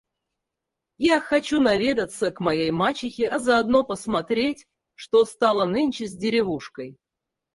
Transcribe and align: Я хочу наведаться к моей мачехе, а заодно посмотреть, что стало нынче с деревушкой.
Я 0.97 1.19
хочу 1.21 1.59
наведаться 1.61 2.31
к 2.31 2.39
моей 2.39 2.71
мачехе, 2.71 3.29
а 3.29 3.37
заодно 3.37 3.83
посмотреть, 3.83 4.65
что 4.95 5.25
стало 5.25 5.65
нынче 5.65 6.07
с 6.07 6.15
деревушкой. 6.17 6.97